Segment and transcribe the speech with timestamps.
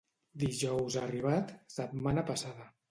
[0.43, 2.71] Dijous arribat, setmana passada.